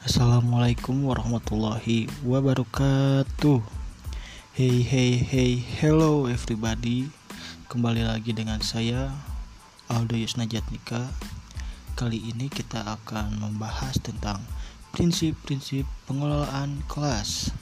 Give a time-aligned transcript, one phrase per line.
[0.00, 3.60] Assalamualaikum warahmatullahi wabarakatuh.
[4.56, 7.12] Hey hey hey hello everybody.
[7.68, 9.12] Kembali lagi dengan saya
[9.92, 11.04] Aldo Yusnajatnika
[12.00, 14.40] Kali ini kita akan membahas tentang
[14.96, 17.52] prinsip-prinsip pengelolaan kelas.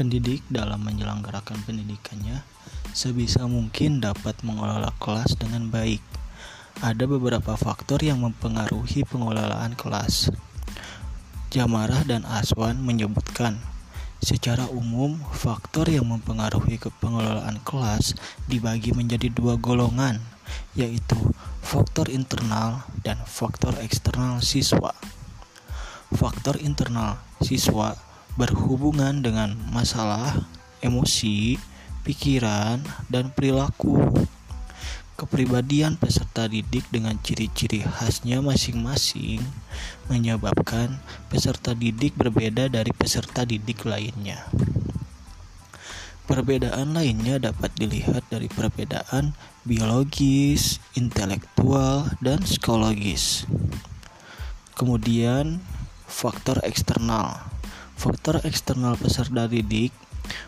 [0.00, 2.48] Pendidik dalam menyelenggarakan pendidikannya
[2.96, 6.00] sebisa mungkin dapat mengelola kelas dengan baik.
[6.80, 10.32] Ada beberapa faktor yang mempengaruhi pengelolaan kelas
[11.50, 13.58] Jamarah dan Aswan menyebutkan,
[14.22, 18.14] secara umum faktor yang mempengaruhi pengelolaan kelas
[18.46, 20.22] dibagi menjadi dua golongan,
[20.78, 21.18] yaitu
[21.58, 24.94] faktor internal dan faktor eksternal siswa.
[26.14, 27.98] Faktor internal siswa
[28.38, 30.46] berhubungan dengan masalah
[30.86, 31.58] emosi,
[32.06, 32.78] pikiran,
[33.10, 34.06] dan perilaku
[35.20, 39.44] Kepribadian peserta didik dengan ciri-ciri khasnya masing-masing
[40.08, 40.96] menyebabkan
[41.28, 44.48] peserta didik berbeda dari peserta didik lainnya.
[46.24, 49.36] Perbedaan lainnya dapat dilihat dari perbedaan
[49.68, 53.44] biologis, intelektual, dan psikologis.
[54.72, 55.60] Kemudian,
[56.08, 57.44] faktor eksternal.
[57.92, 59.92] Faktor eksternal peserta didik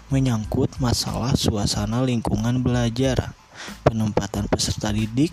[0.08, 3.36] menyangkut masalah suasana lingkungan belajar
[3.84, 5.32] penempatan peserta didik,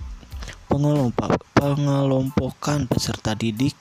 [1.56, 3.74] pengelompokan peserta didik,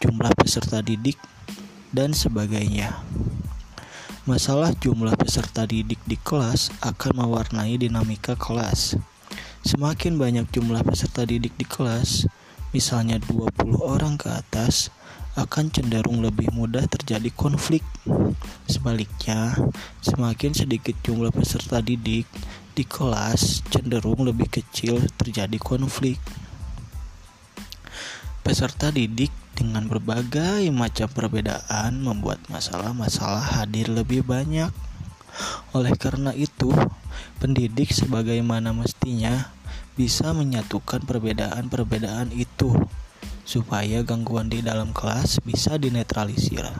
[0.00, 1.16] jumlah peserta didik,
[1.92, 3.02] dan sebagainya.
[4.28, 8.94] Masalah jumlah peserta didik di kelas akan mewarnai dinamika kelas.
[9.66, 12.30] Semakin banyak jumlah peserta didik di kelas,
[12.70, 14.94] misalnya 20 orang ke atas,
[15.38, 17.82] akan cenderung lebih mudah terjadi konflik.
[18.66, 19.56] Sebaliknya,
[20.04, 22.26] semakin sedikit jumlah peserta didik
[22.74, 26.16] di kelas, cenderung lebih kecil terjadi konflik.
[28.40, 34.72] Peserta didik dengan berbagai macam perbedaan membuat masalah-masalah hadir lebih banyak.
[35.76, 36.72] Oleh karena itu,
[37.38, 39.52] pendidik sebagaimana mestinya
[39.94, 42.72] bisa menyatukan perbedaan-perbedaan itu
[43.44, 46.70] supaya gangguan di dalam kelas bisa dinetralisir.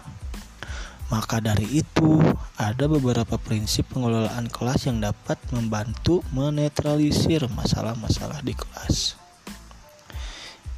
[1.10, 2.22] Maka dari itu,
[2.54, 9.18] ada beberapa prinsip pengelolaan kelas yang dapat membantu menetralisir masalah-masalah di kelas.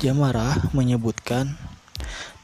[0.00, 1.52] Jamarah menyebutkan,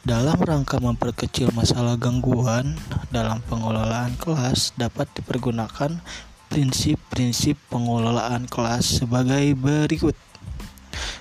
[0.05, 2.77] dalam rangka memperkecil masalah gangguan
[3.09, 6.05] dalam pengelolaan kelas dapat dipergunakan
[6.53, 10.17] prinsip-prinsip pengelolaan kelas sebagai berikut.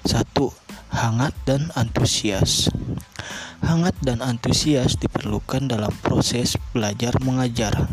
[0.04, 0.67] 1
[0.98, 2.74] hangat dan antusias.
[3.62, 7.86] Hangat dan antusias diperlukan dalam proses belajar mengajar.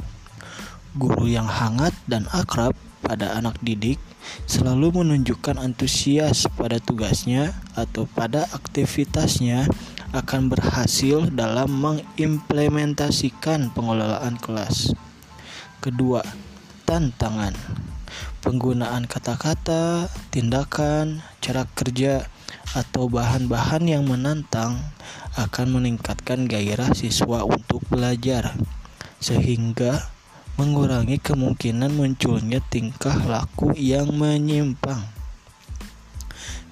[0.96, 2.72] Guru yang hangat dan akrab
[3.04, 4.00] pada anak didik
[4.48, 9.68] selalu menunjukkan antusias pada tugasnya atau pada aktivitasnya
[10.16, 14.96] akan berhasil dalam mengimplementasikan pengelolaan kelas.
[15.84, 16.24] Kedua,
[16.88, 17.52] tantangan.
[18.40, 22.28] Penggunaan kata-kata, tindakan, cara kerja,
[22.74, 24.82] atau bahan-bahan yang menantang
[25.38, 28.54] akan meningkatkan gairah siswa untuk belajar,
[29.22, 30.10] sehingga
[30.58, 35.02] mengurangi kemungkinan munculnya tingkah laku yang menyimpang.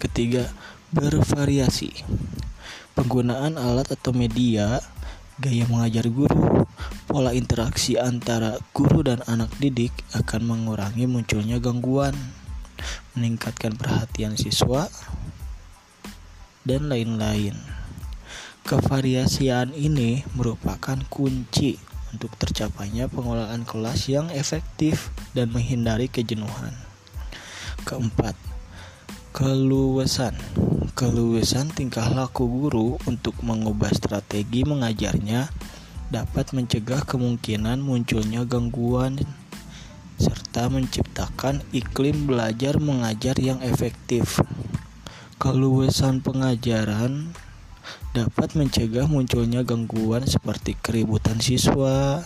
[0.03, 0.51] Ketiga,
[0.91, 1.91] bervariasi.
[2.99, 4.83] Penggunaan alat atau media,
[5.39, 6.67] gaya mengajar guru,
[7.07, 12.15] pola interaksi antara guru dan anak didik akan mengurangi munculnya gangguan,
[13.15, 14.87] meningkatkan perhatian siswa,
[16.63, 17.55] dan lain-lain.
[18.63, 21.77] Kevariasian ini merupakan kunci
[22.15, 26.77] untuk tercapainya pengelolaan kelas yang efektif dan menghindari kejenuhan.
[27.83, 28.39] Keempat,
[29.35, 30.39] keluasan.
[30.93, 35.49] Keluasan tingkah laku guru untuk mengubah strategi mengajarnya
[36.13, 39.17] dapat mencegah kemungkinan munculnya gangguan
[40.21, 44.39] serta menciptakan iklim belajar mengajar yang efektif.
[45.43, 47.35] Keluasan pengajaran
[48.15, 52.23] dapat mencegah munculnya gangguan seperti keributan siswa,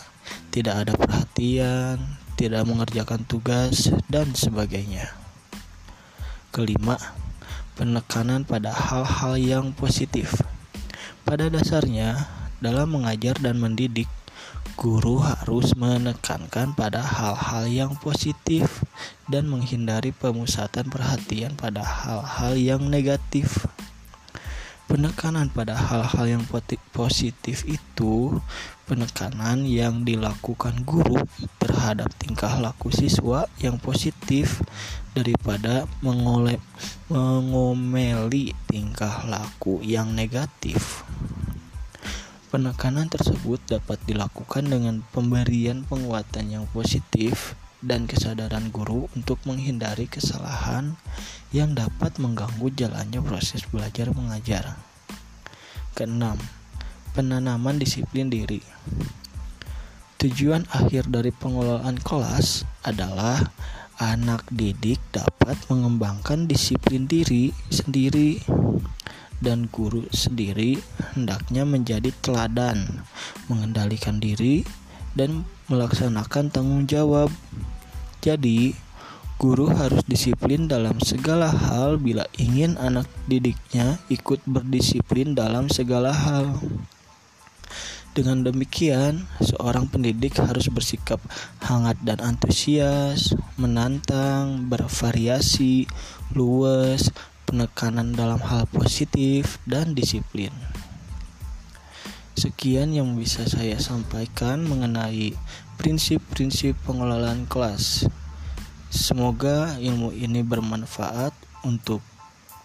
[0.53, 1.97] tidak ada perhatian,
[2.37, 5.17] tidak mengerjakan tugas, dan sebagainya.
[6.53, 7.01] Kelima,
[7.81, 10.37] penekanan pada hal-hal yang positif.
[11.25, 12.29] Pada dasarnya,
[12.61, 14.13] dalam mengajar dan mendidik,
[14.77, 18.85] guru harus menekankan pada hal-hal yang positif
[19.25, 23.65] dan menghindari pemusatan perhatian pada hal-hal yang negatif.
[24.87, 26.45] Penekanan pada hal-hal yang
[26.93, 28.37] positif itu
[28.85, 31.25] penekanan yang dilakukan guru
[31.57, 34.61] terhadap tingkah laku siswa yang positif
[35.17, 36.61] daripada mengoleh,
[37.09, 41.06] mengomeli tingkah laku yang negatif.
[42.47, 50.95] Penekanan tersebut dapat dilakukan dengan pemberian penguatan yang positif dan kesadaran guru untuk menghindari kesalahan
[51.51, 54.79] yang dapat mengganggu jalannya proses belajar mengajar.
[55.99, 56.39] Keenam,
[57.19, 58.63] penanaman disiplin diri.
[60.23, 63.43] Tujuan akhir dari pengelolaan kelas adalah
[63.99, 68.39] anak didik dapat mengembangkan disiplin diri sendiri
[69.41, 70.81] dan guru sendiri
[71.13, 73.05] hendaknya menjadi teladan,
[73.51, 74.65] mengendalikan diri,
[75.17, 77.33] dan melaksanakan tanggung jawab.
[78.25, 78.77] Jadi,
[79.37, 86.57] guru harus disiplin dalam segala hal bila ingin anak didiknya ikut berdisiplin dalam segala hal.
[88.17, 91.21] Dengan demikian, seorang pendidik harus bersikap
[91.61, 95.85] hangat dan antusias, menantang, bervariasi,
[96.33, 97.13] luas,
[97.47, 100.51] penekanan dalam hal positif, dan disiplin.
[102.37, 105.33] Sekian yang bisa saya sampaikan mengenai
[105.81, 108.05] prinsip-prinsip pengelolaan kelas.
[108.93, 111.33] Semoga ilmu ini bermanfaat
[111.65, 112.05] untuk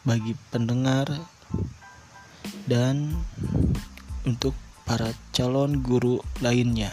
[0.04, 1.08] bagi pendengar
[2.68, 3.16] dan
[4.28, 6.92] untuk para calon guru lainnya.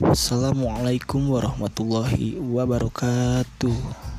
[0.00, 4.09] Wassalamualaikum warahmatullahi wabarakatuh.